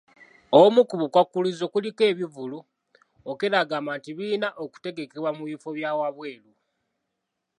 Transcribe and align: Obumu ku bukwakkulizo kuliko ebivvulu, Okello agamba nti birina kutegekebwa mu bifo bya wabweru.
Obumu 0.57 0.81
ku 0.89 0.95
bukwakkulizo 1.01 1.65
kuliko 1.73 2.01
ebivvulu, 2.11 2.59
Okello 3.31 3.55
agamba 3.63 3.91
nti 3.97 4.09
birina 4.17 4.47
kutegekebwa 4.73 5.29
mu 5.37 5.43
bifo 5.49 5.69
bya 5.77 5.91
wabweru. 5.99 6.49